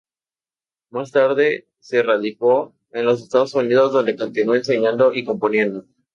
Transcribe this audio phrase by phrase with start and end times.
[0.89, 5.85] Más tarde se radicó en los Estados Unidos donde continuó enseñando y componiendo.